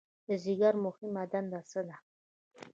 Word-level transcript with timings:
د 0.27 0.29
ځیګر 0.43 0.73
مهمه 0.85 1.23
دنده 1.31 1.59
څه 1.69 1.81
ده؟ 1.87 1.95